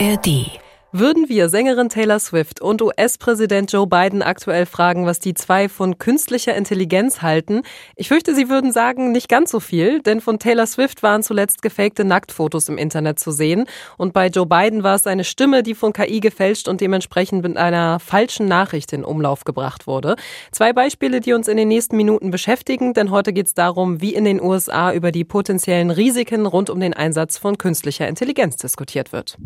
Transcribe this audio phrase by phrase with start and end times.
[0.00, 0.59] ARD
[0.92, 5.98] würden wir Sängerin Taylor Swift und US-Präsident Joe Biden aktuell fragen, was die zwei von
[5.98, 7.62] künstlicher Intelligenz halten,
[7.94, 11.62] ich fürchte, sie würden sagen, nicht ganz so viel, denn von Taylor Swift waren zuletzt
[11.62, 13.66] gefakte Nacktfotos im Internet zu sehen
[13.98, 17.56] und bei Joe Biden war es eine Stimme, die von KI gefälscht und dementsprechend mit
[17.56, 20.16] einer falschen Nachricht in Umlauf gebracht wurde.
[20.50, 24.14] Zwei Beispiele, die uns in den nächsten Minuten beschäftigen, denn heute geht es darum, wie
[24.14, 29.12] in den USA über die potenziellen Risiken rund um den Einsatz von künstlicher Intelligenz diskutiert
[29.12, 29.36] wird.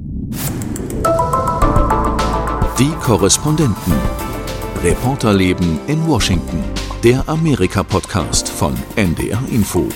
[2.78, 3.94] Die Korrespondenten.
[4.82, 6.64] Reporterleben in Washington.
[7.04, 9.88] Der Amerika-Podcast von NDR Info.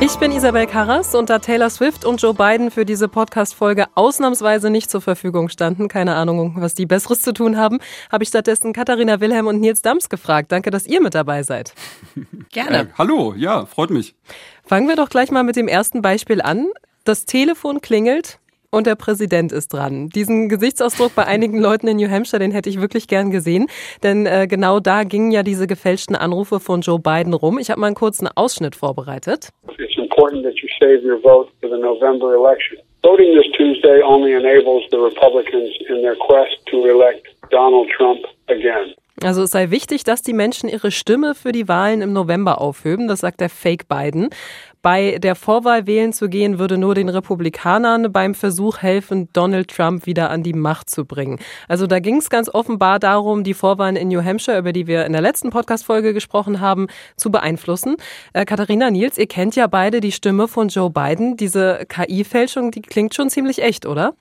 [0.00, 4.70] Ich bin Isabel Karras und da Taylor Swift und Joe Biden für diese Podcast-Folge ausnahmsweise
[4.70, 7.78] nicht zur Verfügung standen, keine Ahnung, was die Besseres zu tun haben,
[8.10, 10.52] habe ich stattdessen Katharina Wilhelm und Nils Dams gefragt.
[10.52, 11.74] Danke, dass ihr mit dabei seid.
[12.50, 12.78] Gerne.
[12.78, 14.14] Äh, hallo, ja, freut mich.
[14.64, 16.68] Fangen wir doch gleich mal mit dem ersten Beispiel an.
[17.04, 18.38] Das Telefon klingelt
[18.76, 20.10] und der Präsident ist dran.
[20.10, 23.68] Diesen Gesichtsausdruck bei einigen Leuten in New Hampshire, den hätte ich wirklich gern gesehen,
[24.02, 27.58] denn äh, genau da gingen ja diese gefälschten Anrufe von Joe Biden rum.
[27.58, 29.48] Ich habe mal einen kurzen Ausschnitt vorbereitet.
[29.78, 32.78] It's important that you save your vote for the November election.
[33.02, 38.94] Voting this Tuesday only enables the Republicans in their quest to elect Donald Trump again.
[39.22, 43.08] Also es sei wichtig, dass die Menschen ihre Stimme für die Wahlen im November aufhöben,
[43.08, 44.28] das sagt der Fake Biden.
[44.86, 50.06] Bei der Vorwahl wählen zu gehen, würde nur den Republikanern beim Versuch helfen, Donald Trump
[50.06, 51.40] wieder an die Macht zu bringen.
[51.66, 55.04] Also da ging es ganz offenbar darum, die Vorwahlen in New Hampshire, über die wir
[55.04, 57.96] in der letzten Podcast-Folge gesprochen haben, zu beeinflussen.
[58.32, 61.36] Äh, Katharina Nils, ihr kennt ja beide die Stimme von Joe Biden.
[61.36, 64.14] Diese KI-Fälschung, die klingt schon ziemlich echt, oder?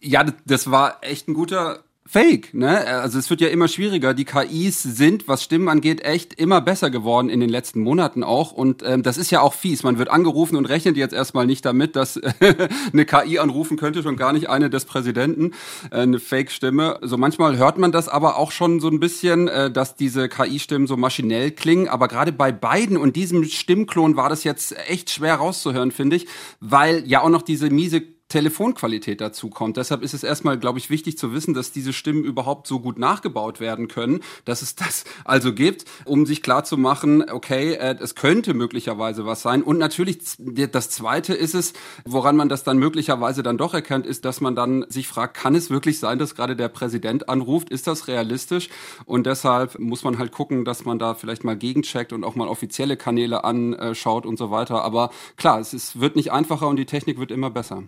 [0.00, 2.88] Ja, das war echt ein guter Fake, ne?
[2.88, 4.14] Also es wird ja immer schwieriger.
[4.14, 8.50] Die KIs sind, was Stimmen angeht, echt immer besser geworden in den letzten Monaten auch.
[8.50, 9.84] Und ähm, das ist ja auch fies.
[9.84, 12.20] Man wird angerufen und rechnet jetzt erstmal nicht damit, dass
[12.92, 15.52] eine KI anrufen könnte, schon gar nicht eine des Präsidenten,
[15.92, 16.98] äh, eine Fake-Stimme.
[17.02, 20.88] So manchmal hört man das aber auch schon so ein bisschen, äh, dass diese KI-Stimmen
[20.88, 21.86] so maschinell klingen.
[21.86, 26.26] Aber gerade bei beiden und diesem Stimmklon war das jetzt echt schwer rauszuhören, finde ich,
[26.58, 29.76] weil ja auch noch diese miese Telefonqualität dazu kommt.
[29.76, 32.98] Deshalb ist es erstmal, glaube ich, wichtig zu wissen, dass diese Stimmen überhaupt so gut
[32.98, 37.96] nachgebaut werden können, dass es das also gibt, um sich klar zu machen, okay, äh,
[38.00, 39.62] es könnte möglicherweise was sein.
[39.62, 41.72] Und natürlich das Zweite ist es,
[42.04, 45.54] woran man das dann möglicherweise dann doch erkennt, ist, dass man dann sich fragt, kann
[45.54, 47.68] es wirklich sein, dass gerade der Präsident anruft?
[47.70, 48.68] Ist das realistisch?
[49.06, 52.46] Und deshalb muss man halt gucken, dass man da vielleicht mal gegencheckt und auch mal
[52.46, 54.84] offizielle Kanäle anschaut und so weiter.
[54.84, 57.82] Aber klar, es ist, wird nicht einfacher und die Technik wird immer besser.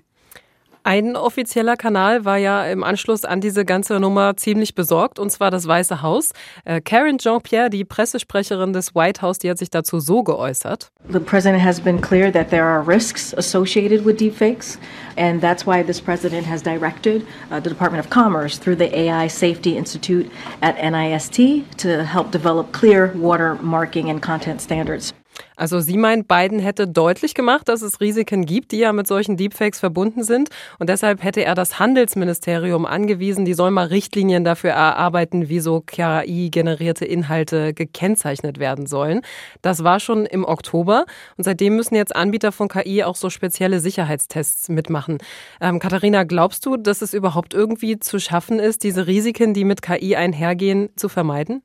[0.84, 5.52] Ein offizieller Kanal war ja im Anschluss an diese ganze Nummer ziemlich besorgt, und zwar
[5.52, 6.32] das Weiße Haus.
[6.64, 10.90] Äh, Karen Jean-Pierre, die Pressesprecherin des White House, die hat sich dazu so geäußert.
[11.08, 14.76] The president has been clear that there are risks associated with deepfakes,
[15.16, 17.22] and that's why this president has directed
[17.52, 20.28] uh, the Department of Commerce through the AI Safety Institute
[20.62, 25.12] at NIST to help develop clear watermarking and content standards.
[25.56, 29.36] Also sie meint, Biden hätte deutlich gemacht, dass es Risiken gibt, die ja mit solchen
[29.36, 30.48] Deepfakes verbunden sind.
[30.78, 35.80] Und deshalb hätte er das Handelsministerium angewiesen, die soll mal Richtlinien dafür erarbeiten, wie so
[35.80, 39.22] KI-generierte Inhalte gekennzeichnet werden sollen.
[39.60, 41.04] Das war schon im Oktober.
[41.36, 45.18] Und seitdem müssen jetzt Anbieter von KI auch so spezielle Sicherheitstests mitmachen.
[45.60, 49.82] Ähm, Katharina, glaubst du, dass es überhaupt irgendwie zu schaffen ist, diese Risiken, die mit
[49.82, 51.62] KI einhergehen, zu vermeiden?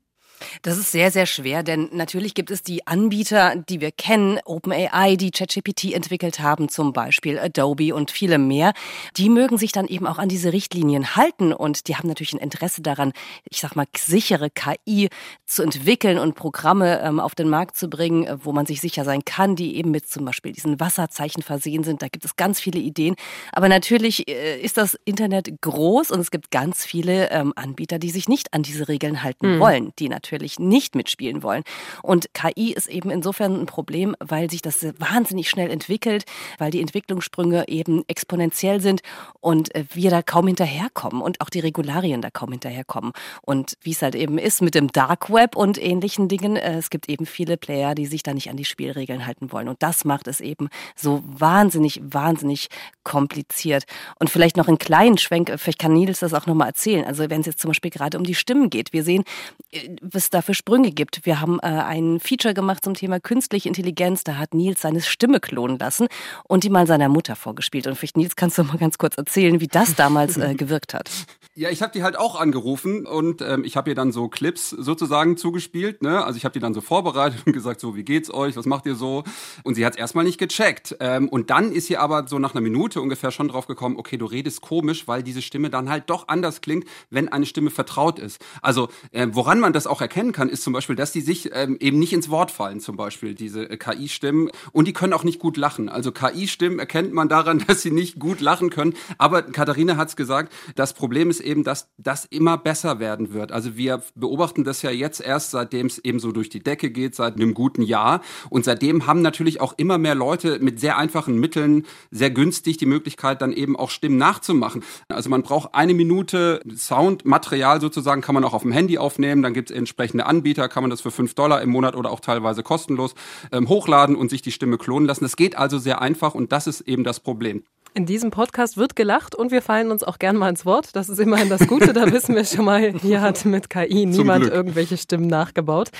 [0.62, 5.16] Das ist sehr, sehr schwer, denn natürlich gibt es die Anbieter, die wir kennen, OpenAI,
[5.16, 8.72] die ChatGPT entwickelt haben, zum Beispiel Adobe und viele mehr.
[9.16, 12.38] Die mögen sich dann eben auch an diese Richtlinien halten und die haben natürlich ein
[12.38, 13.12] Interesse daran,
[13.50, 15.08] ich sag mal, sichere KI
[15.46, 19.24] zu entwickeln und Programme ähm, auf den Markt zu bringen, wo man sich sicher sein
[19.24, 22.02] kann, die eben mit zum Beispiel diesen Wasserzeichen versehen sind.
[22.02, 23.16] Da gibt es ganz viele Ideen.
[23.52, 28.10] Aber natürlich äh, ist das Internet groß und es gibt ganz viele ähm, Anbieter, die
[28.10, 29.60] sich nicht an diese Regeln halten mhm.
[29.60, 31.62] wollen, die natürlich natürlich nicht mitspielen wollen.
[32.02, 36.24] Und KI ist eben insofern ein Problem, weil sich das wahnsinnig schnell entwickelt,
[36.58, 39.00] weil die Entwicklungssprünge eben exponentiell sind
[39.40, 43.12] und äh, wir da kaum hinterherkommen und auch die Regularien da kaum hinterherkommen.
[43.42, 46.90] Und wie es halt eben ist mit dem Dark Web und ähnlichen Dingen, äh, es
[46.90, 49.68] gibt eben viele Player, die sich da nicht an die Spielregeln halten wollen.
[49.68, 52.68] Und das macht es eben so wahnsinnig, wahnsinnig
[53.02, 53.84] kompliziert.
[54.18, 57.04] Und vielleicht noch einen kleinen Schwenk, vielleicht kann Nils das auch nochmal erzählen.
[57.04, 59.24] Also wenn es jetzt zum Beispiel gerade um die Stimmen geht, wir sehen,
[59.72, 61.24] äh, es da für Sprünge gibt.
[61.24, 64.24] Wir haben äh, ein Feature gemacht zum Thema künstliche Intelligenz.
[64.24, 66.08] Da hat Nils seine Stimme klonen lassen
[66.44, 67.86] und die mal seiner Mutter vorgespielt.
[67.86, 71.10] Und vielleicht, Nils, kannst du mal ganz kurz erzählen, wie das damals äh, gewirkt hat?
[71.58, 74.70] Ja, ich habe die halt auch angerufen und ähm, ich habe ihr dann so Clips
[74.70, 76.02] sozusagen zugespielt.
[76.02, 76.24] Ne?
[76.24, 78.86] Also ich habe die dann so vorbereitet und gesagt, so wie geht's euch, was macht
[78.86, 79.24] ihr so?
[79.64, 80.96] Und sie hat es erstmal nicht gecheckt.
[81.00, 84.16] Ähm, und dann ist sie aber so nach einer Minute ungefähr schon drauf gekommen, okay,
[84.16, 88.20] du redest komisch, weil diese Stimme dann halt doch anders klingt, wenn eine Stimme vertraut
[88.20, 88.40] ist.
[88.62, 91.76] Also äh, woran man das auch erkennen kann, ist zum Beispiel, dass die sich ähm,
[91.80, 94.52] eben nicht ins Wort fallen, zum Beispiel diese äh, KI-Stimmen.
[94.70, 95.88] Und die können auch nicht gut lachen.
[95.88, 98.94] Also KI-Stimmen erkennt man daran, dass sie nicht gut lachen können.
[99.16, 103.50] Aber Katharina hat es gesagt, das Problem ist eben, dass das immer besser werden wird.
[103.50, 107.14] Also wir beobachten das ja jetzt erst, seitdem es eben so durch die Decke geht,
[107.14, 108.20] seit einem guten Jahr.
[108.50, 112.86] Und seitdem haben natürlich auch immer mehr Leute mit sehr einfachen Mitteln sehr günstig die
[112.86, 114.84] Möglichkeit, dann eben auch Stimmen nachzumachen.
[115.08, 119.42] Also man braucht eine Minute Soundmaterial sozusagen, kann man auch auf dem Handy aufnehmen.
[119.42, 122.20] Dann gibt es entsprechende Anbieter, kann man das für fünf Dollar im Monat oder auch
[122.20, 123.14] teilweise kostenlos
[123.52, 125.24] ähm, hochladen und sich die Stimme klonen lassen.
[125.24, 127.62] Das geht also sehr einfach und das ist eben das Problem.
[127.94, 130.94] In diesem Podcast wird gelacht und wir fallen uns auch gern mal ins Wort.
[130.94, 131.92] Das ist immerhin das Gute.
[131.92, 135.90] Da wissen wir schon mal, hier hat mit KI niemand irgendwelche Stimmen nachgebaut.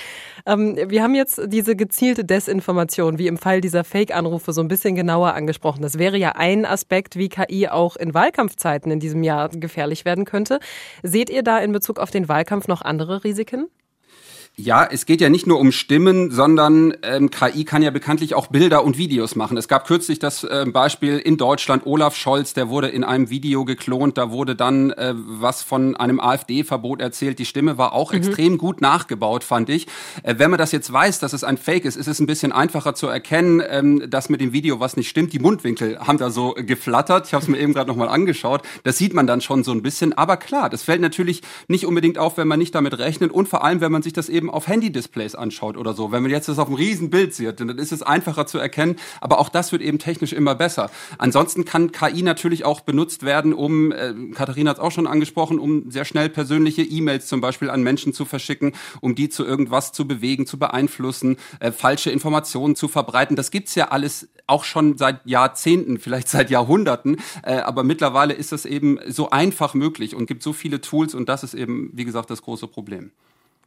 [0.45, 4.95] Ähm, wir haben jetzt diese gezielte Desinformation, wie im Fall dieser Fake-Anrufe, so ein bisschen
[4.95, 5.81] genauer angesprochen.
[5.81, 10.25] Das wäre ja ein Aspekt, wie KI auch in Wahlkampfzeiten in diesem Jahr gefährlich werden
[10.25, 10.59] könnte.
[11.03, 13.67] Seht ihr da in Bezug auf den Wahlkampf noch andere Risiken?
[14.61, 18.47] Ja, es geht ja nicht nur um Stimmen, sondern ähm, KI kann ja bekanntlich auch
[18.47, 19.55] Bilder und Videos machen.
[19.55, 23.63] Es gab kürzlich das äh, Beispiel in Deutschland, Olaf Scholz, der wurde in einem Video
[23.63, 27.39] geklont, da wurde dann äh, was von einem AfD-Verbot erzählt.
[27.39, 28.17] Die Stimme war auch mhm.
[28.17, 29.87] extrem gut nachgebaut, fand ich.
[30.23, 32.51] Äh, wenn man das jetzt weiß, dass es ein Fake ist, ist es ein bisschen
[32.51, 35.31] einfacher zu erkennen, ähm, dass mit dem Video was nicht stimmt.
[35.31, 37.27] Die Mundwinkel haben da so geflattert.
[37.27, 38.63] Ich habe es mir eben gerade nochmal angeschaut.
[38.83, 40.11] Das sieht man dann schon so ein bisschen.
[40.11, 43.63] Aber klar, das fällt natürlich nicht unbedingt auf, wenn man nicht damit rechnet und vor
[43.63, 46.11] allem, wenn man sich das eben auf Handy-Displays anschaut oder so.
[46.11, 48.95] Wenn man jetzt das auf einem riesen Bild sieht, dann ist es einfacher zu erkennen.
[49.21, 50.89] Aber auch das wird eben technisch immer besser.
[51.17, 55.59] Ansonsten kann KI natürlich auch benutzt werden, um, äh, Katharina hat es auch schon angesprochen,
[55.59, 59.91] um sehr schnell persönliche E-Mails zum Beispiel an Menschen zu verschicken, um die zu irgendwas
[59.91, 63.35] zu bewegen, zu beeinflussen, äh, falsche Informationen zu verbreiten.
[63.35, 67.17] Das gibt's ja alles auch schon seit Jahrzehnten, vielleicht seit Jahrhunderten.
[67.43, 71.29] Äh, aber mittlerweile ist das eben so einfach möglich und gibt so viele Tools und
[71.29, 73.11] das ist eben, wie gesagt, das große Problem.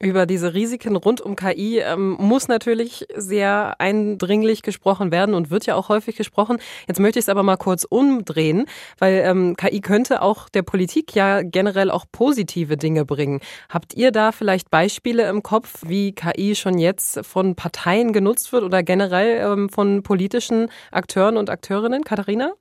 [0.00, 5.66] Über diese Risiken rund um KI ähm, muss natürlich sehr eindringlich gesprochen werden und wird
[5.66, 6.58] ja auch häufig gesprochen.
[6.88, 8.64] Jetzt möchte ich es aber mal kurz umdrehen,
[8.98, 13.40] weil ähm, KI könnte auch der Politik ja generell auch positive Dinge bringen.
[13.68, 18.64] Habt ihr da vielleicht Beispiele im Kopf, wie KI schon jetzt von Parteien genutzt wird
[18.64, 22.02] oder generell ähm, von politischen Akteuren und Akteurinnen?
[22.02, 22.54] Katharina?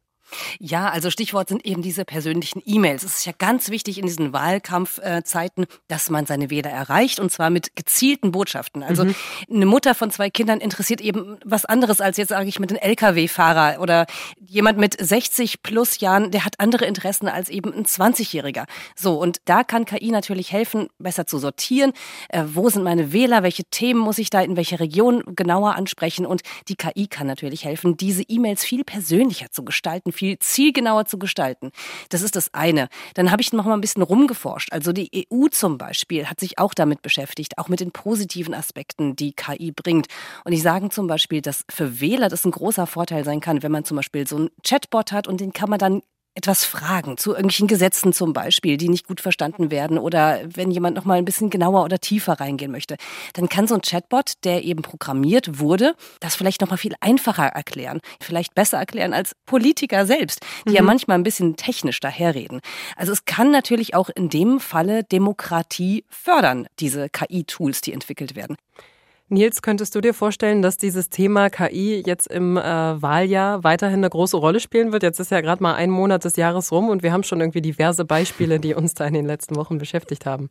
[0.60, 3.04] Ja, also Stichwort sind eben diese persönlichen E-Mails.
[3.04, 7.50] Es ist ja ganz wichtig in diesen Wahlkampfzeiten, dass man seine Wähler erreicht und zwar
[7.50, 8.84] mit gezielten Botschaften.
[8.84, 9.16] Also mhm.
[9.50, 12.80] eine Mutter von zwei Kindern interessiert eben was anderes als jetzt sage ich mit einem
[12.80, 14.06] LKW-Fahrer oder
[14.40, 18.66] jemand mit 60 plus Jahren, der hat andere Interessen als eben ein 20-Jähriger.
[18.96, 21.94] So und da kann KI natürlich helfen, besser zu sortieren.
[22.30, 23.44] Äh, wo sind meine Wähler?
[23.44, 26.26] Welche Themen muss ich da in welcher Region genauer ansprechen?
[26.26, 31.18] Und die KI kann natürlich helfen, diese E-Mails viel persönlicher zu gestalten viel zielgenauer zu
[31.18, 31.72] gestalten.
[32.10, 32.90] Das ist das eine.
[33.16, 34.72] Dann habe ich noch mal ein bisschen rumgeforscht.
[34.72, 39.16] Also die EU zum Beispiel hat sich auch damit beschäftigt, auch mit den positiven Aspekten,
[39.16, 40.06] die KI bringt.
[40.46, 43.72] Und ich sage zum Beispiel, dass für Wähler das ein großer Vorteil sein kann, wenn
[43.72, 46.04] man zum Beispiel so einen Chatbot hat und den kann man dann
[46.34, 50.96] etwas fragen zu irgendwelchen Gesetzen zum Beispiel, die nicht gut verstanden werden oder wenn jemand
[50.96, 52.96] noch mal ein bisschen genauer oder tiefer reingehen möchte,
[53.34, 57.48] dann kann so ein Chatbot, der eben programmiert wurde, das vielleicht noch mal viel einfacher
[57.48, 60.76] erklären, vielleicht besser erklären als Politiker selbst, die mhm.
[60.76, 62.62] ja manchmal ein bisschen technisch daherreden.
[62.96, 68.56] Also es kann natürlich auch in dem Falle Demokratie fördern, diese KI-Tools, die entwickelt werden.
[69.32, 74.10] Nils, könntest du dir vorstellen, dass dieses Thema KI jetzt im äh, Wahljahr weiterhin eine
[74.10, 75.04] große Rolle spielen wird?
[75.04, 77.62] Jetzt ist ja gerade mal ein Monat des Jahres rum und wir haben schon irgendwie
[77.62, 80.50] diverse Beispiele, die uns da in den letzten Wochen beschäftigt haben.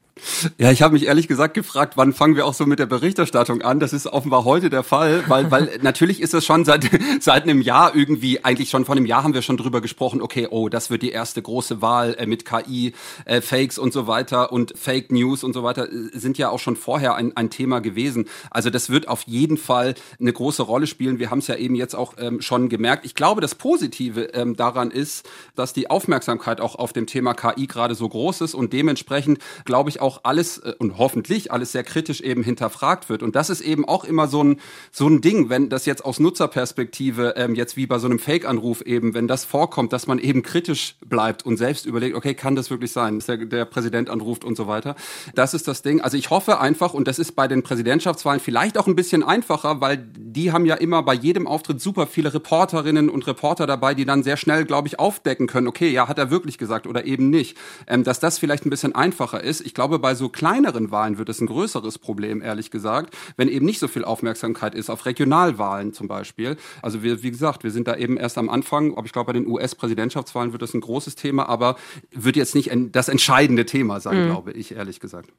[0.56, 3.60] Ja, ich habe mich ehrlich gesagt gefragt, wann fangen wir auch so mit der Berichterstattung
[3.60, 3.80] an?
[3.80, 6.88] Das ist offenbar heute der Fall, weil, weil natürlich ist es schon seit,
[7.20, 10.48] seit einem Jahr irgendwie, eigentlich schon vor einem Jahr haben wir schon drüber gesprochen, okay,
[10.50, 12.94] oh, das wird die erste große Wahl äh, mit KI,
[13.26, 16.60] äh, Fakes und so weiter und Fake News und so weiter äh, sind ja auch
[16.60, 18.24] schon vorher ein, ein Thema gewesen.
[18.50, 21.18] Also also das wird auf jeden Fall eine große Rolle spielen.
[21.18, 23.04] Wir haben es ja eben jetzt auch ähm, schon gemerkt.
[23.04, 27.66] Ich glaube, das Positive ähm, daran ist, dass die Aufmerksamkeit auch auf dem Thema KI
[27.66, 31.82] gerade so groß ist und dementsprechend glaube ich auch alles äh, und hoffentlich alles sehr
[31.82, 33.24] kritisch eben hinterfragt wird.
[33.24, 34.60] Und das ist eben auch immer so ein
[34.92, 38.82] so ein Ding, wenn das jetzt aus Nutzerperspektive ähm, jetzt wie bei so einem Fake-Anruf
[38.82, 42.70] eben, wenn das vorkommt, dass man eben kritisch bleibt und selbst überlegt, okay, kann das
[42.70, 44.94] wirklich sein, dass der, der Präsident anruft und so weiter.
[45.34, 46.00] Das ist das Ding.
[46.00, 49.22] Also ich hoffe einfach und das ist bei den Präsidentschaftswahlen vielleicht vielleicht auch ein bisschen
[49.22, 53.94] einfacher, weil die haben ja immer bei jedem Auftritt super viele Reporterinnen und Reporter dabei,
[53.94, 57.06] die dann sehr schnell, glaube ich, aufdecken können, okay, ja, hat er wirklich gesagt oder
[57.06, 57.56] eben nicht.
[57.86, 59.62] Ähm, dass das vielleicht ein bisschen einfacher ist.
[59.62, 63.64] Ich glaube, bei so kleineren Wahlen wird es ein größeres Problem, ehrlich gesagt, wenn eben
[63.64, 66.58] nicht so viel Aufmerksamkeit ist, auf Regionalwahlen zum Beispiel.
[66.82, 69.38] Also wir, wie gesagt, wir sind da eben erst am Anfang, aber ich glaube, bei
[69.38, 71.76] den US-Präsidentschaftswahlen wird das ein großes Thema, aber
[72.10, 74.26] wird jetzt nicht das entscheidende Thema sein, mhm.
[74.26, 75.30] glaube ich, ehrlich gesagt.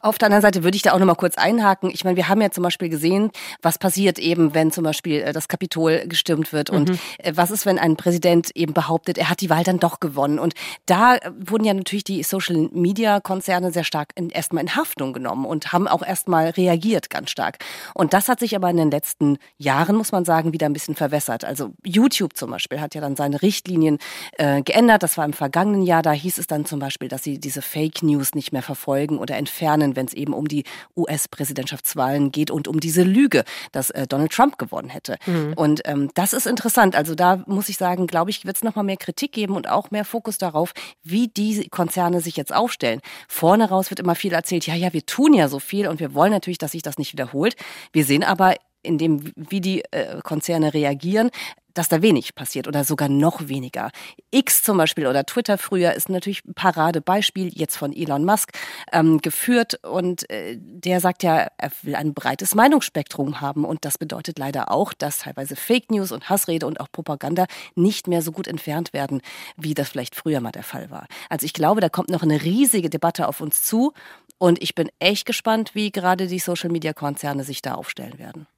[0.00, 1.90] Auf der anderen Seite würde ich da auch noch mal kurz einhaken.
[1.90, 3.30] Ich meine, wir haben ja zum Beispiel gesehen,
[3.62, 6.70] was passiert eben, wenn zum Beispiel äh, das Kapitol gestürmt wird.
[6.70, 6.98] Und mhm.
[7.18, 10.38] Äh, was ist, wenn ein Präsident eben behauptet, er hat die Wahl dann doch gewonnen.
[10.38, 10.54] Und
[10.86, 15.88] da äh, wurden ja natürlich die Social-Media-Konzerne sehr stark erstmal in Haftung genommen und haben
[15.88, 17.58] auch erstmal reagiert ganz stark.
[17.94, 20.94] Und das hat sich aber in den letzten Jahren, muss man sagen, wieder ein bisschen
[20.94, 21.44] verwässert.
[21.44, 23.98] Also YouTube zum Beispiel hat ja dann seine Richtlinien
[24.36, 25.02] äh, geändert.
[25.02, 26.02] Das war im vergangenen Jahr.
[26.02, 29.36] Da hieß es dann zum Beispiel, dass sie diese Fake News nicht mehr verfolgen oder
[29.36, 30.64] entfernen können, wenn es eben um die
[30.96, 35.16] US-Präsidentschaftswahlen geht und um diese Lüge, dass äh, Donald Trump gewonnen hätte.
[35.26, 35.54] Mhm.
[35.56, 36.94] Und ähm, das ist interessant.
[36.94, 39.90] Also da muss ich sagen, glaube ich, wird es nochmal mehr Kritik geben und auch
[39.90, 43.00] mehr Fokus darauf, wie die Konzerne sich jetzt aufstellen.
[43.28, 46.14] Vorne raus wird immer viel erzählt, ja, ja, wir tun ja so viel und wir
[46.14, 47.56] wollen natürlich, dass sich das nicht wiederholt.
[47.92, 51.30] Wir sehen aber in dem, wie die äh, Konzerne reagieren,
[51.78, 53.90] dass da wenig passiert oder sogar noch weniger.
[54.32, 58.50] X zum Beispiel oder Twitter früher ist natürlich ein Paradebeispiel, jetzt von Elon Musk
[58.92, 63.96] ähm, geführt und äh, der sagt ja, er will ein breites Meinungsspektrum haben und das
[63.96, 68.32] bedeutet leider auch, dass teilweise Fake News und Hassrede und auch Propaganda nicht mehr so
[68.32, 69.22] gut entfernt werden,
[69.56, 71.06] wie das vielleicht früher mal der Fall war.
[71.28, 73.92] Also ich glaube, da kommt noch eine riesige Debatte auf uns zu
[74.38, 78.48] und ich bin echt gespannt, wie gerade die Social-Media-Konzerne sich da aufstellen werden.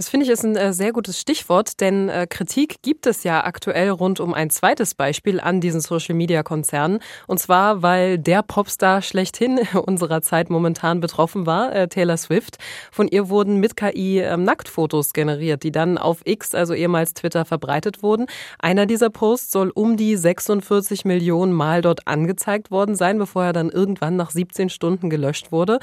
[0.00, 3.44] Das finde ich ist ein äh, sehr gutes Stichwort, denn äh, Kritik gibt es ja
[3.44, 7.00] aktuell rund um ein zweites Beispiel an diesen Social-Media-Konzernen.
[7.26, 12.56] Und zwar, weil der Popstar schlechthin unserer Zeit momentan betroffen war, äh, Taylor Swift.
[12.90, 17.44] Von ihr wurden mit KI ähm, Nacktfotos generiert, die dann auf X, also ehemals Twitter,
[17.44, 18.24] verbreitet wurden.
[18.58, 23.52] Einer dieser Posts soll um die 46 Millionen Mal dort angezeigt worden sein, bevor er
[23.52, 25.78] dann irgendwann nach 17 Stunden gelöscht wurde.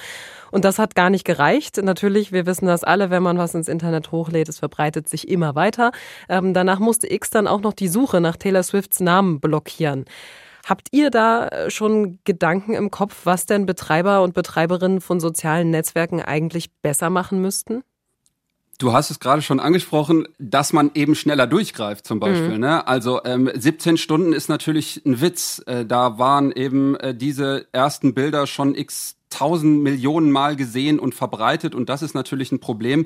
[0.49, 1.77] Und das hat gar nicht gereicht.
[1.77, 5.27] Natürlich, wir wissen das alle, wenn man was ins Internet Internet hochlädt, es verbreitet sich
[5.27, 5.91] immer weiter.
[6.29, 10.05] Ähm, danach musste X dann auch noch die Suche nach Taylor Swifts Namen blockieren.
[10.65, 15.69] Habt ihr da äh, schon Gedanken im Kopf, was denn Betreiber und Betreiberinnen von sozialen
[15.69, 17.83] Netzwerken eigentlich besser machen müssten?
[18.79, 22.55] Du hast es gerade schon angesprochen, dass man eben schneller durchgreift zum Beispiel.
[22.55, 22.59] Mhm.
[22.59, 22.87] Ne?
[22.87, 25.63] Also ähm, 17 Stunden ist natürlich ein Witz.
[25.65, 31.13] Äh, da waren eben äh, diese ersten Bilder schon x tausend Millionen Mal gesehen und
[31.13, 33.05] verbreitet und das ist natürlich ein Problem.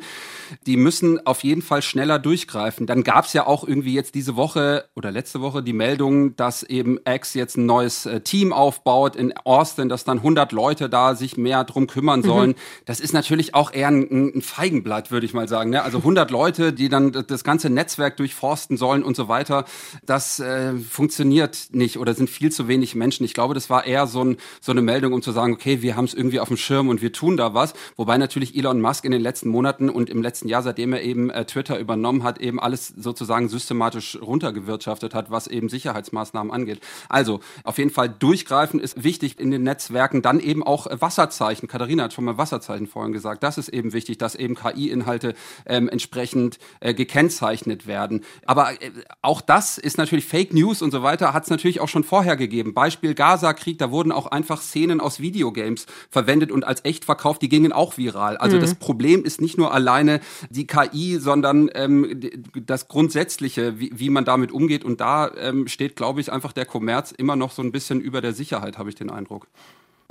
[0.66, 2.88] Die müssen auf jeden Fall schneller durchgreifen.
[2.88, 6.64] Dann gab es ja auch irgendwie jetzt diese Woche oder letzte Woche die Meldung, dass
[6.64, 11.16] eben X jetzt ein neues äh, Team aufbaut in Austin, dass dann 100 Leute da
[11.16, 12.26] sich mehr drum kümmern mhm.
[12.26, 12.50] sollen.
[12.52, 12.56] Mhm.
[12.86, 15.72] Das ist natürlich auch eher ein, ein Feigenblatt, würde ich mal sagen.
[15.72, 15.84] Ne?
[15.84, 19.66] Also 100 Leute, die dann das ganze Netzwerk durchforsten sollen und so weiter.
[20.06, 23.26] Das äh, funktioniert nicht oder sind viel zu wenig Menschen.
[23.26, 25.96] Ich glaube, das war eher so, ein, so eine Meldung, um zu sagen, okay, wir
[25.96, 27.74] haben es irgendwie auf dem Schirm und wir tun da was.
[27.96, 31.32] Wobei natürlich Elon Musk in den letzten Monaten und im letzten Jahr, seitdem er eben
[31.32, 36.80] äh, Twitter übernommen hat, eben alles sozusagen systematisch runtergewirtschaftet hat, was eben Sicherheitsmaßnahmen angeht.
[37.10, 40.22] Also auf jeden Fall durchgreifen ist wichtig in den Netzwerken.
[40.22, 41.68] Dann eben auch Wasserzeichen.
[41.68, 43.42] Katharina hat schon mal Wasserzeichen vorhin gesagt.
[43.42, 45.34] Das ist eben wichtig, dass eben KI-Inhalte
[45.66, 48.24] ähm, entsprechend äh, gekennzeichnet werden.
[48.46, 48.92] Aber äh,
[49.24, 52.36] auch das ist natürlich Fake News und so weiter, hat es natürlich auch schon vorher
[52.36, 52.76] gegeben.
[52.76, 57.50] Beispiel Gaza-Krieg, da wurden auch einfach Szenen aus Videogames verwendet und als echt verkauft, die
[57.50, 58.38] gingen auch viral.
[58.38, 58.62] Also mhm.
[58.62, 62.20] das Problem ist nicht nur alleine die KI, sondern ähm,
[62.54, 64.84] das Grundsätzliche, wie, wie man damit umgeht.
[64.84, 68.22] Und da ähm, steht, glaube ich, einfach der Kommerz immer noch so ein bisschen über
[68.22, 69.48] der Sicherheit, habe ich den Eindruck.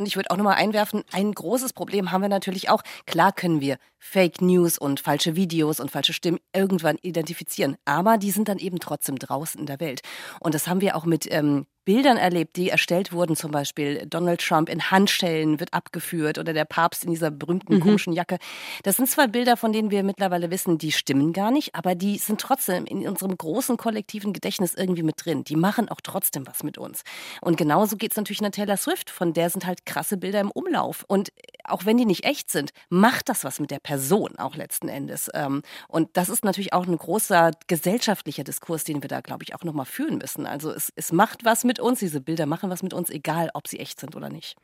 [0.00, 2.82] Und ich würde auch nochmal einwerfen, ein großes Problem haben wir natürlich auch.
[3.04, 8.30] Klar können wir Fake News und falsche Videos und falsche Stimmen irgendwann identifizieren, aber die
[8.30, 10.00] sind dann eben trotzdem draußen in der Welt.
[10.40, 14.40] Und das haben wir auch mit ähm, Bildern erlebt, die erstellt wurden, zum Beispiel Donald
[14.40, 17.80] Trump in Handschellen wird abgeführt oder der Papst in dieser berühmten mhm.
[17.80, 18.38] komischen Jacke.
[18.82, 22.18] Das sind zwar Bilder, von denen wir mittlerweile wissen, die stimmen gar nicht, aber die
[22.18, 25.44] sind trotzdem in unserem großen kollektiven Gedächtnis irgendwie mit drin.
[25.44, 27.02] Die machen auch trotzdem was mit uns.
[27.40, 30.50] Und genauso geht es natürlich einer Taylor Swift, von der sind halt krasse Bilder im
[30.50, 31.04] Umlauf.
[31.08, 31.32] Und
[31.64, 35.30] auch wenn die nicht echt sind, macht das was mit der Person auch letzten Endes.
[35.34, 39.54] Ähm, und das ist natürlich auch ein großer gesellschaftlicher Diskurs, den wir da, glaube ich,
[39.54, 40.46] auch nochmal führen müssen.
[40.46, 43.68] Also es, es macht was mit uns, diese Bilder machen was mit uns, egal ob
[43.68, 44.56] sie echt sind oder nicht.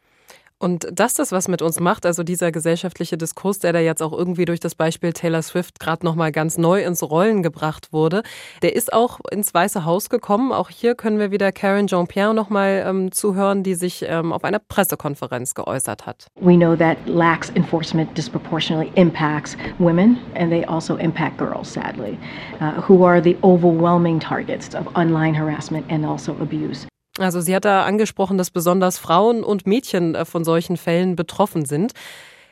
[0.59, 4.13] Und dass das was mit uns macht, also dieser gesellschaftliche Diskurs, der da jetzt auch
[4.13, 8.23] irgendwie durch das Beispiel Taylor Swift gerade nochmal ganz neu ins Rollen gebracht wurde,
[8.63, 10.53] der ist auch ins Weiße Haus gekommen.
[10.53, 14.59] Auch hier können wir wieder Karen Jean-Pierre nochmal ähm, zuhören, die sich ähm, auf einer
[14.59, 16.29] Pressekonferenz geäußert hat.
[16.41, 22.17] We know that lax enforcement disproportionately impacts women and they also impact girls, sadly,
[22.63, 26.87] uh, who are the overwhelming targets of online harassment and also abuse.
[27.19, 31.65] Also sie hat da angesprochen, dass besonders Frauen und Mädchen äh, von solchen Fällen betroffen
[31.65, 31.93] sind.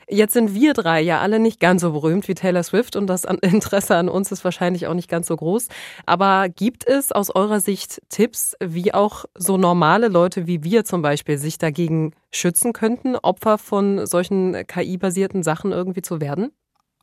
[0.08, 3.24] Jetzt sind wir drei ja alle nicht ganz so berühmt wie Taylor Swift und das
[3.42, 5.68] Interesse an uns ist wahrscheinlich auch nicht ganz so groß.
[6.06, 11.02] Aber gibt es aus eurer Sicht Tipps, wie auch so normale Leute wie wir zum
[11.02, 16.52] Beispiel sich dagegen schützen könnten, Opfer von solchen KI-basierten Sachen irgendwie zu werden?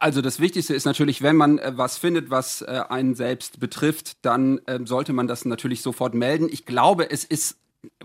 [0.02, 4.26] Also das Wichtigste ist natürlich, wenn man äh, was findet, was äh, einen selbst betrifft,
[4.26, 6.50] dann äh, sollte man das natürlich sofort melden.
[6.52, 7.58] Ich glaube, es ist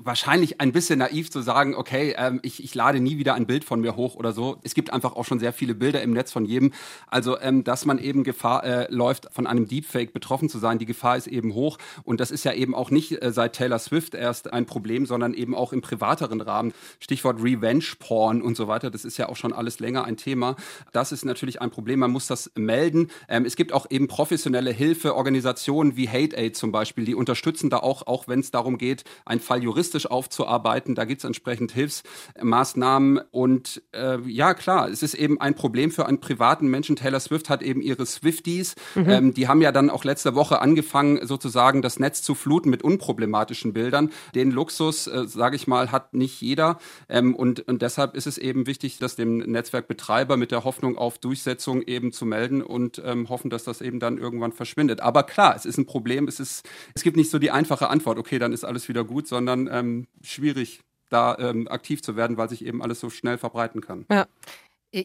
[0.02, 3.64] wahrscheinlich ein bisschen naiv zu sagen, okay, ähm, ich, ich lade nie wieder ein Bild
[3.64, 4.58] von mir hoch oder so.
[4.62, 6.72] Es gibt einfach auch schon sehr viele Bilder im Netz von jedem.
[7.06, 10.86] Also, ähm, dass man eben Gefahr äh, läuft, von einem Deepfake betroffen zu sein, die
[10.86, 11.78] Gefahr ist eben hoch.
[12.04, 15.34] Und das ist ja eben auch nicht äh, seit Taylor Swift erst ein Problem, sondern
[15.34, 16.72] eben auch im privateren Rahmen.
[17.00, 18.90] Stichwort Revenge Porn und so weiter.
[18.90, 20.56] Das ist ja auch schon alles länger ein Thema.
[20.92, 22.00] Das ist natürlich ein Problem.
[22.00, 23.08] Man muss das melden.
[23.28, 27.78] Ähm, es gibt auch eben professionelle Hilfeorganisationen wie Hate Aid zum Beispiel, die unterstützen da
[27.78, 30.94] auch, auch wenn es darum geht, einen Fall juristisch aufzuarbeiten.
[30.94, 33.20] Da gibt es entsprechend Hilfsmaßnahmen.
[33.30, 36.96] Und äh, ja, klar, es ist eben ein Problem für einen privaten Menschen.
[36.96, 38.74] Taylor Swift hat eben ihre Swifties.
[38.94, 39.08] Mhm.
[39.08, 42.82] Ähm, die haben ja dann auch letzte Woche angefangen, sozusagen das Netz zu fluten mit
[42.82, 44.10] unproblematischen Bildern.
[44.34, 46.78] Den Luxus, äh, sage ich mal, hat nicht jeder.
[47.08, 51.18] Ähm, und, und deshalb ist es eben wichtig, das dem Netzwerkbetreiber mit der Hoffnung auf
[51.18, 55.00] Durchsetzung eben zu melden und ähm, hoffen, dass das eben dann irgendwann verschwindet.
[55.00, 56.28] Aber klar, es ist ein Problem.
[56.28, 59.28] Es, ist, es gibt nicht so die einfache Antwort, okay, dann ist alles wieder gut,
[59.28, 63.80] sondern ähm, schwierig, da ähm, aktiv zu werden, weil sich eben alles so schnell verbreiten
[63.80, 64.06] kann.
[64.10, 64.26] Ja.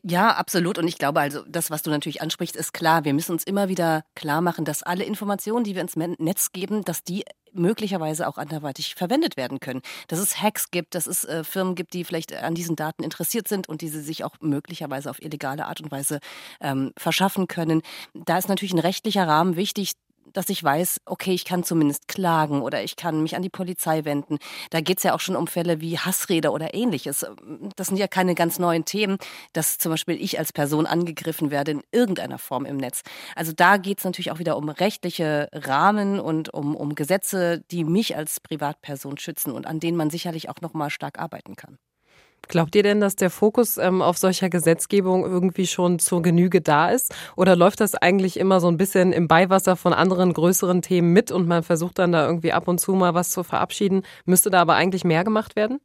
[0.03, 0.77] Ja, absolut.
[0.77, 3.03] Und ich glaube also, das, was du natürlich ansprichst, ist klar.
[3.03, 6.85] Wir müssen uns immer wieder klar machen, dass alle Informationen, die wir ins Netz geben,
[6.85, 9.81] dass die möglicherweise auch anderweitig verwendet werden können.
[10.07, 13.49] Dass es Hacks gibt, dass es äh, Firmen gibt, die vielleicht an diesen Daten interessiert
[13.49, 16.19] sind und diese sich auch möglicherweise auf illegale Art und Weise
[16.61, 17.81] ähm, verschaffen können.
[18.13, 19.93] Da ist natürlich ein rechtlicher Rahmen wichtig,
[20.33, 24.05] dass ich weiß, okay, ich kann zumindest klagen oder ich kann mich an die Polizei
[24.05, 24.37] wenden.
[24.69, 27.25] Da geht es ja auch schon um Fälle wie Hassrede oder ähnliches.
[27.75, 29.17] Das sind ja keine ganz neuen Themen,
[29.53, 33.01] dass zum Beispiel ich als Person angegriffen werde in irgendeiner Form im Netz.
[33.35, 37.83] Also da geht es natürlich auch wieder um rechtliche Rahmen und um, um Gesetze, die
[37.83, 41.77] mich als Privatperson schützen und an denen man sicherlich auch noch mal stark arbeiten kann.
[42.47, 46.89] Glaubt ihr denn, dass der Fokus ähm, auf solcher Gesetzgebung irgendwie schon zur Genüge da
[46.89, 47.13] ist?
[47.37, 51.31] Oder läuft das eigentlich immer so ein bisschen im Beiwasser von anderen größeren Themen mit
[51.31, 54.03] und man versucht dann da irgendwie ab und zu mal was zu verabschieden?
[54.25, 55.79] Müsste da aber eigentlich mehr gemacht werden?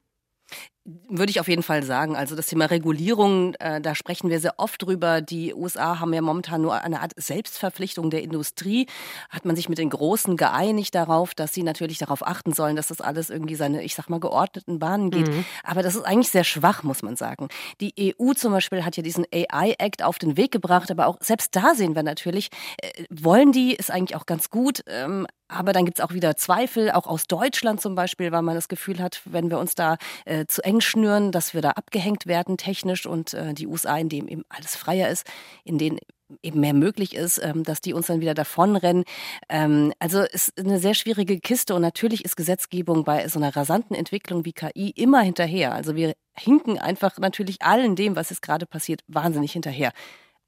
[1.08, 2.14] Würde ich auf jeden Fall sagen.
[2.14, 5.20] Also das Thema Regulierung, äh, da sprechen wir sehr oft drüber.
[5.20, 8.86] Die USA haben ja momentan nur eine Art Selbstverpflichtung der Industrie.
[9.28, 12.86] Hat man sich mit den Großen geeinigt darauf, dass sie natürlich darauf achten sollen, dass
[12.86, 15.26] das alles irgendwie seine, ich sag mal, geordneten Bahnen geht.
[15.26, 15.44] Mhm.
[15.64, 17.48] Aber das ist eigentlich sehr schwach, muss man sagen.
[17.80, 21.56] Die EU zum Beispiel hat ja diesen AI-Act auf den Weg gebracht, aber auch selbst
[21.56, 24.84] da sehen wir natürlich, äh, wollen die, ist eigentlich auch ganz gut.
[24.86, 28.68] Ähm, aber dann gibt's auch wieder Zweifel, auch aus Deutschland zum Beispiel, weil man das
[28.68, 32.56] Gefühl hat, wenn wir uns da äh, zu eng schnüren, dass wir da abgehängt werden
[32.56, 35.26] technisch und äh, die USA, in dem eben alles freier ist,
[35.64, 35.98] in denen
[36.42, 39.04] eben mehr möglich ist, ähm, dass die uns dann wieder davonrennen.
[39.48, 43.94] Ähm, also ist eine sehr schwierige Kiste und natürlich ist Gesetzgebung bei so einer rasanten
[43.94, 45.72] Entwicklung wie KI immer hinterher.
[45.72, 49.92] Also wir hinken einfach natürlich allen dem, was jetzt gerade passiert, wahnsinnig hinterher.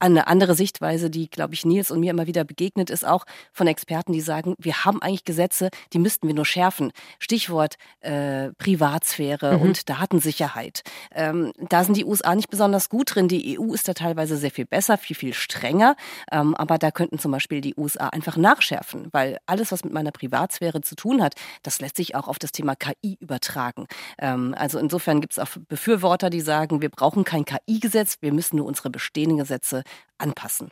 [0.00, 3.66] Eine andere Sichtweise, die, glaube ich, Nils und mir immer wieder begegnet, ist auch von
[3.66, 6.92] Experten, die sagen, wir haben eigentlich Gesetze, die müssten wir nur schärfen.
[7.18, 9.62] Stichwort äh, Privatsphäre mhm.
[9.62, 10.82] und Datensicherheit.
[11.12, 13.28] Ähm, da sind die USA nicht besonders gut drin.
[13.28, 15.96] Die EU ist da teilweise sehr viel besser, viel, viel strenger.
[16.30, 20.12] Ähm, aber da könnten zum Beispiel die USA einfach nachschärfen, weil alles, was mit meiner
[20.12, 23.86] Privatsphäre zu tun hat, das lässt sich auch auf das Thema KI übertragen.
[24.18, 28.56] Ähm, also insofern gibt es auch Befürworter, die sagen, wir brauchen kein KI-Gesetz, wir müssen
[28.56, 29.82] nur unsere bestehenden Gesetze
[30.18, 30.70] anpassen.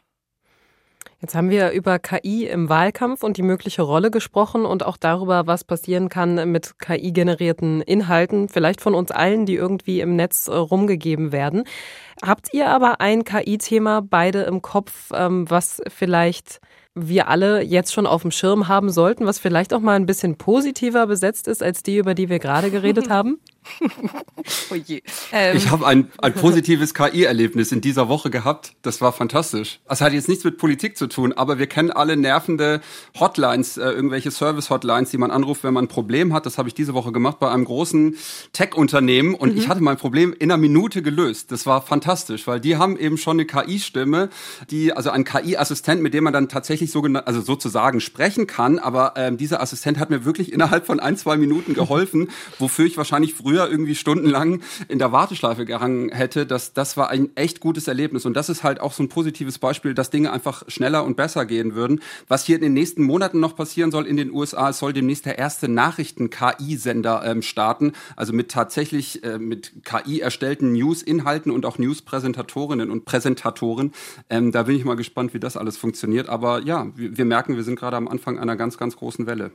[1.23, 5.47] Jetzt haben wir über KI im Wahlkampf und die mögliche Rolle gesprochen und auch darüber,
[5.47, 10.55] was passieren kann mit KI-generierten Inhalten, vielleicht von uns allen, die irgendwie im Netz äh,
[10.55, 11.65] rumgegeben werden.
[12.23, 16.61] Habt ihr aber ein KI-Thema beide im Kopf, ähm, was vielleicht
[16.95, 20.37] wir alle jetzt schon auf dem Schirm haben sollten, was vielleicht auch mal ein bisschen
[20.37, 23.41] positiver besetzt ist als die, über die wir gerade geredet haben?
[24.71, 25.03] oh je.
[25.33, 25.57] Ähm.
[25.57, 28.75] Ich habe ein, ein positives KI-Erlebnis in dieser Woche gehabt.
[28.83, 29.81] Das war fantastisch.
[29.89, 32.81] Das hat jetzt nichts mit Politik zu tun, aber wir kennen alle nervende
[33.19, 36.47] Hotlines, äh, irgendwelche Service-Hotlines, die man anruft, wenn man ein Problem hat.
[36.47, 38.17] Das habe ich diese Woche gemacht bei einem großen
[38.53, 39.59] Tech-Unternehmen und mhm.
[39.59, 41.53] ich hatte mein Problem in einer Minute gelöst.
[41.53, 44.31] Das war fantastisch, weil die haben eben schon eine KI-Stimme,
[44.71, 48.79] die also ein KI-Assistent, mit dem man dann tatsächlich so also sozusagen sprechen kann.
[48.79, 52.97] Aber ähm, dieser Assistent hat mir wirklich innerhalb von ein zwei Minuten geholfen, wofür ich
[52.97, 56.47] wahrscheinlich früher irgendwie stundenlang in der Warteschleife gehangen hätte.
[56.47, 59.59] Das das war ein echt gutes Erlebnis und das ist halt auch so ein positives
[59.59, 62.01] Beispiel, dass Dinge einfach schneller und besser gehen würden.
[62.29, 65.27] Was hier in den nächsten Monaten noch passieren soll in den USA, es soll demnächst
[65.27, 71.79] der erste Nachrichten-KI-Sender ähm, starten, also mit tatsächlich äh, mit KI erstellten News-Inhalten und auch
[71.79, 73.92] News-Präsentatorinnen und Präsentatoren.
[74.29, 76.29] Ähm, da bin ich mal gespannt, wie das alles funktioniert.
[76.29, 79.53] Aber ja, wir, wir merken, wir sind gerade am Anfang einer ganz, ganz großen Welle.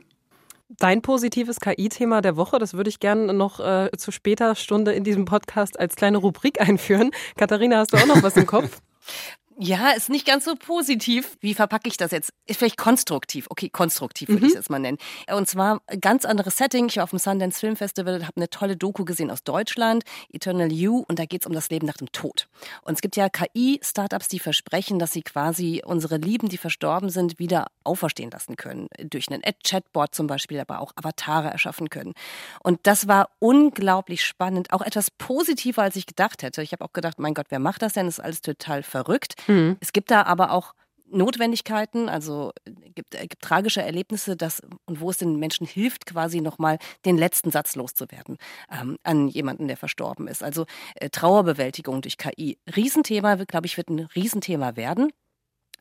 [0.78, 5.04] Dein positives KI-Thema der Woche, das würde ich gerne noch äh, zu später Stunde in
[5.04, 7.10] diesem Podcast als kleine Rubrik einführen.
[7.36, 8.80] Katharina, hast du auch noch was im Kopf?
[9.58, 11.36] Ja, ist nicht ganz so positiv.
[11.40, 12.32] Wie verpacke ich das jetzt?
[12.46, 13.46] Ist vielleicht konstruktiv.
[13.50, 14.46] Okay, konstruktiv würde mhm.
[14.46, 14.98] ich es jetzt mal nennen.
[15.30, 16.86] Und zwar ganz anderes Setting.
[16.88, 20.72] Ich war auf dem Sundance Film Festival, habe eine tolle Doku gesehen aus Deutschland, Eternal
[20.72, 22.48] You, und da geht es um das Leben nach dem Tod.
[22.82, 27.38] Und es gibt ja KI-Startups, die versprechen, dass sie quasi unsere Lieben, die verstorben sind,
[27.38, 28.88] wieder auferstehen lassen können.
[28.98, 32.14] Durch einen Chatbot zum Beispiel, aber auch Avatare erschaffen können.
[32.62, 34.72] Und das war unglaublich spannend.
[34.72, 36.62] Auch etwas positiver, als ich gedacht hätte.
[36.62, 38.06] Ich habe auch gedacht, mein Gott, wer macht das denn?
[38.06, 39.34] Das ist alles total verrückt.
[39.52, 39.76] Mhm.
[39.80, 40.74] Es gibt da aber auch
[41.12, 42.52] Notwendigkeiten, also
[42.94, 47.18] gibt, äh, gibt tragische Erlebnisse, dass, und wo es den Menschen hilft, quasi nochmal den
[47.18, 48.38] letzten Satz loszuwerden
[48.70, 50.42] ähm, an jemanden, der verstorben ist.
[50.42, 52.58] Also äh, Trauerbewältigung durch KI.
[52.74, 55.12] Riesenthema, glaube ich, wird ein Riesenthema werden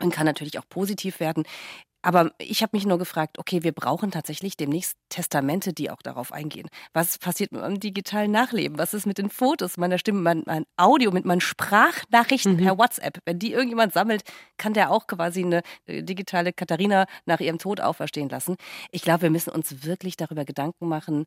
[0.01, 1.43] und kann natürlich auch positiv werden.
[2.01, 6.31] Aber ich habe mich nur gefragt, okay, wir brauchen tatsächlich demnächst Testamente, die auch darauf
[6.31, 6.67] eingehen.
[6.93, 8.77] Was passiert mit meinem digitalen Nachleben?
[8.77, 12.63] Was ist mit den Fotos, meiner Stimme, mein, mein Audio, mit meinen Sprachnachrichten mhm.
[12.63, 13.19] per WhatsApp?
[13.25, 14.23] Wenn die irgendjemand sammelt,
[14.57, 18.55] kann der auch quasi eine äh, digitale Katharina nach ihrem Tod auferstehen lassen.
[18.91, 21.25] Ich glaube, wir müssen uns wirklich darüber Gedanken machen,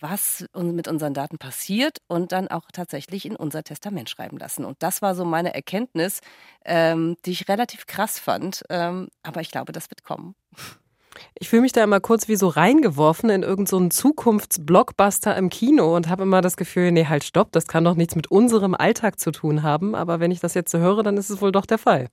[0.00, 4.64] was mit unseren Daten passiert und dann auch tatsächlich in unser Testament schreiben lassen.
[4.64, 6.20] Und das war so meine Erkenntnis,
[6.64, 8.62] ähm, die ich relativ krass fand.
[8.70, 10.34] Ähm, aber ich glaube, das wird kommen kommen.
[11.36, 15.94] Ich fühle mich da immer kurz wie so reingeworfen in irgendeinen so Zukunftsblockbuster im Kino
[15.94, 19.18] und habe immer das Gefühl, nee, halt stopp, das kann doch nichts mit unserem Alltag
[19.18, 19.94] zu tun haben.
[19.94, 22.08] Aber wenn ich das jetzt so höre, dann ist es wohl doch der Fall.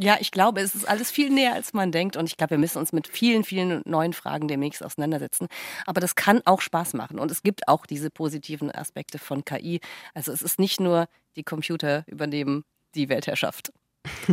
[0.00, 2.16] Ja, ich glaube, es ist alles viel näher, als man denkt.
[2.16, 5.48] Und ich glaube, wir müssen uns mit vielen, vielen neuen Fragen demnächst auseinandersetzen.
[5.86, 7.18] Aber das kann auch Spaß machen.
[7.18, 9.80] Und es gibt auch diese positiven Aspekte von KI.
[10.14, 13.72] Also es ist nicht nur, die Computer übernehmen die Weltherrschaft.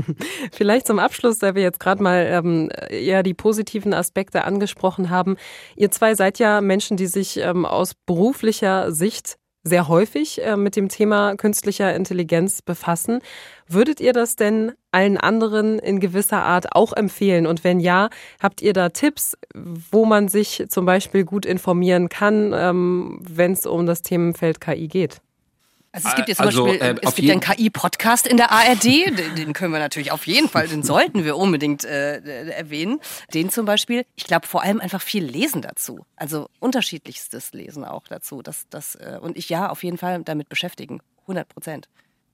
[0.51, 5.37] Vielleicht zum Abschluss, da wir jetzt gerade mal ähm, eher die positiven Aspekte angesprochen haben.
[5.75, 10.75] Ihr zwei seid ja Menschen, die sich ähm, aus beruflicher Sicht sehr häufig äh, mit
[10.75, 13.19] dem Thema künstlicher Intelligenz befassen.
[13.67, 17.47] Würdet ihr das denn allen anderen in gewisser Art auch empfehlen?
[17.47, 18.09] Und wenn ja,
[18.39, 23.65] habt ihr da Tipps, wo man sich zum Beispiel gut informieren kann, ähm, wenn es
[23.65, 25.19] um das Themenfeld KI geht?
[25.95, 28.83] Also es gibt jetzt zum also, Beispiel, äh, es gibt einen KI-Podcast in der ARD,
[28.83, 32.17] den, können wir natürlich auf jeden Fall, den sollten wir unbedingt äh,
[32.51, 32.99] erwähnen.
[33.33, 36.05] Den zum Beispiel, ich glaube vor allem einfach viel Lesen dazu.
[36.17, 38.41] Also unterschiedlichstes Lesen auch dazu.
[38.41, 40.99] Das, das, äh, und ich ja auf jeden Fall damit beschäftigen.
[41.21, 41.87] 100 Prozent.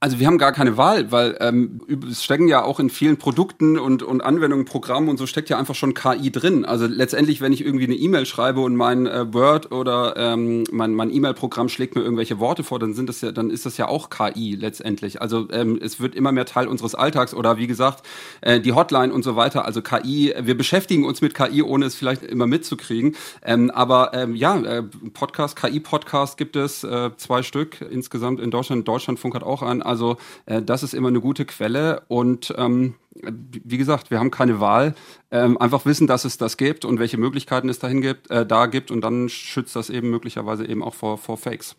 [0.03, 3.77] Also wir haben gar keine Wahl, weil ähm, es stecken ja auch in vielen Produkten
[3.77, 6.65] und, und Anwendungen, Programmen und so steckt ja einfach schon KI drin.
[6.65, 10.95] Also letztendlich, wenn ich irgendwie eine E-Mail schreibe und mein äh, Word oder ähm, mein,
[10.95, 13.89] mein E-Mail-Programm schlägt mir irgendwelche Worte vor, dann sind das ja, dann ist das ja
[13.89, 15.21] auch KI letztendlich.
[15.21, 18.03] Also ähm, es wird immer mehr Teil unseres Alltags oder wie gesagt
[18.41, 19.65] äh, die Hotline und so weiter.
[19.65, 23.15] Also KI, wir beschäftigen uns mit KI, ohne es vielleicht immer mitzukriegen.
[23.45, 24.81] Ähm, aber ähm, ja, äh,
[25.13, 28.87] Podcast, KI-Podcast gibt es äh, zwei Stück insgesamt in Deutschland.
[28.87, 33.77] Deutschlandfunk hat auch einen also äh, das ist immer eine gute Quelle und ähm, wie
[33.77, 34.95] gesagt, wir haben keine Wahl.
[35.31, 38.65] Ähm, einfach wissen, dass es das gibt und welche Möglichkeiten es dahin gibt, äh, da
[38.67, 41.75] gibt und dann schützt das eben möglicherweise eben auch vor, vor Fakes.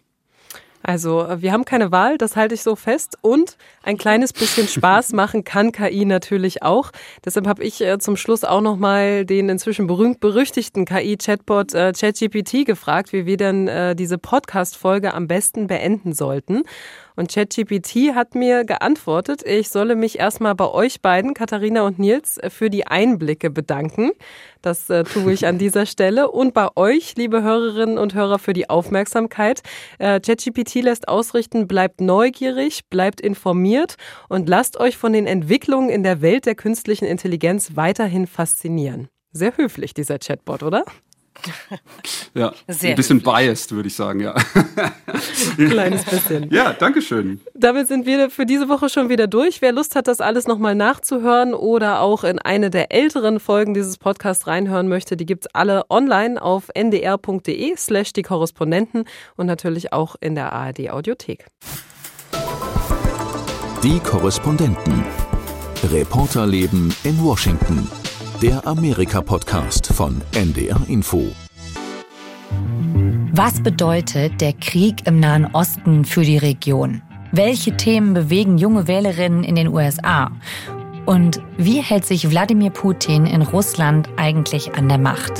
[0.83, 3.17] Also äh, wir haben keine Wahl, das halte ich so fest.
[3.23, 6.91] Und ein kleines bisschen Spaß machen kann KI natürlich auch.
[7.25, 13.13] Deshalb habe ich äh, zum Schluss auch nochmal den inzwischen berühmt-berüchtigten KI-Chatbot äh, ChatGPT gefragt,
[13.13, 16.63] wie wir denn äh, diese Podcast-Folge am besten beenden sollten.
[17.17, 22.39] Und ChatGPT hat mir geantwortet, ich solle mich erstmal bei euch beiden, Katharina und Nils,
[22.49, 24.13] für die Einblicke bedanken.
[24.63, 26.31] Das äh, tue ich an dieser Stelle.
[26.31, 29.63] Und bei euch, liebe Hörerinnen und Hörer, für die Aufmerksamkeit.
[29.99, 33.97] Äh, ChatGPT lässt ausrichten, bleibt neugierig, bleibt informiert
[34.29, 39.09] und lasst euch von den Entwicklungen in der Welt der künstlichen Intelligenz weiterhin faszinieren.
[39.33, 40.85] Sehr höflich, dieser Chatbot, oder?
[42.35, 43.35] Ja, Sehr ein bisschen höflich.
[43.35, 44.35] biased, würde ich sagen, ja.
[45.57, 46.51] Kleines bisschen.
[46.51, 47.41] Ja, danke schön.
[47.55, 49.61] Damit sind wir für diese Woche schon wieder durch.
[49.63, 53.99] Wer Lust hat, das alles nochmal nachzuhören oder auch in eine der älteren Folgen dieses
[53.99, 59.05] Podcasts reinhören möchte, die gibt's alle online auf ndr.de slash die Korrespondenten
[59.37, 61.47] und natürlich auch in der ARD Audiothek.
[63.83, 65.05] Die Korrespondenten.
[65.91, 67.91] Reporterleben in Washington.
[68.43, 71.31] Der Amerika-Podcast von NDR Info.
[73.31, 77.03] Was bedeutet der Krieg im Nahen Osten für die Region?
[77.31, 80.33] Welche Themen bewegen junge Wählerinnen in den USA?
[81.07, 85.35] Und wie hält sich Wladimir Putin in Russland eigentlich an der Macht?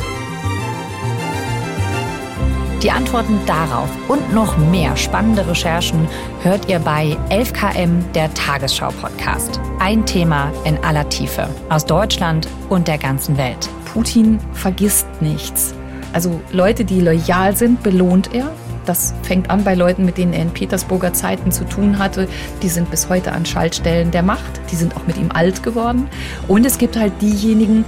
[2.83, 6.09] Die Antworten darauf und noch mehr spannende Recherchen
[6.43, 9.61] hört ihr bei 11KM, der Tagesschau-Podcast.
[9.79, 13.69] Ein Thema in aller Tiefe aus Deutschland und der ganzen Welt.
[13.85, 15.75] Putin vergisst nichts.
[16.13, 18.51] Also Leute, die loyal sind, belohnt er.
[18.85, 22.27] Das fängt an bei Leuten, mit denen er in Petersburger Zeiten zu tun hatte.
[22.63, 24.61] Die sind bis heute an Schaltstellen der Macht.
[24.73, 26.09] Die sind auch mit ihm alt geworden.
[26.49, 27.85] Und es gibt halt diejenigen,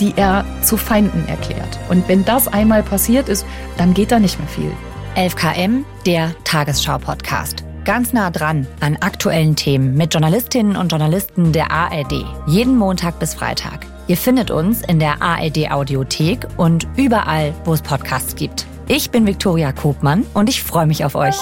[0.00, 1.78] die er zu Feinden erklärt.
[1.88, 4.72] Und wenn das einmal passiert ist, dann geht da nicht mehr viel.
[5.16, 7.64] 11KM, der Tagesschau-Podcast.
[7.84, 12.24] Ganz nah dran an aktuellen Themen mit Journalistinnen und Journalisten der ARD.
[12.46, 13.86] Jeden Montag bis Freitag.
[14.08, 18.66] Ihr findet uns in der ARD Audiothek und überall, wo es Podcasts gibt.
[18.88, 21.36] Ich bin Viktoria Kobmann und ich freue mich auf euch.